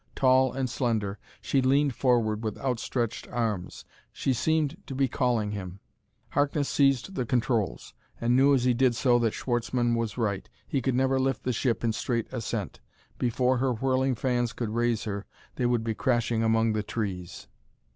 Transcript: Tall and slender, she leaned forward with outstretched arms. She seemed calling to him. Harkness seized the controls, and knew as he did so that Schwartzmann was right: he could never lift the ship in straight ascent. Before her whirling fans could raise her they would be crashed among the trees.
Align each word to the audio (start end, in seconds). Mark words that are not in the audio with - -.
Tall 0.15 0.51
and 0.51 0.67
slender, 0.67 1.19
she 1.41 1.61
leaned 1.61 1.93
forward 1.93 2.43
with 2.43 2.57
outstretched 2.57 3.27
arms. 3.27 3.85
She 4.11 4.33
seemed 4.33 4.75
calling 5.11 5.51
to 5.51 5.55
him. 5.55 5.79
Harkness 6.29 6.67
seized 6.67 7.13
the 7.13 7.23
controls, 7.23 7.93
and 8.19 8.35
knew 8.35 8.55
as 8.55 8.63
he 8.63 8.73
did 8.73 8.95
so 8.95 9.19
that 9.19 9.35
Schwartzmann 9.35 9.93
was 9.93 10.17
right: 10.17 10.49
he 10.67 10.81
could 10.81 10.95
never 10.95 11.19
lift 11.19 11.43
the 11.43 11.53
ship 11.53 11.83
in 11.83 11.93
straight 11.93 12.25
ascent. 12.33 12.79
Before 13.19 13.57
her 13.57 13.73
whirling 13.73 14.15
fans 14.15 14.53
could 14.53 14.71
raise 14.71 15.03
her 15.03 15.27
they 15.57 15.67
would 15.67 15.83
be 15.83 15.93
crashed 15.93 16.31
among 16.31 16.73
the 16.73 16.81
trees. 16.81 17.47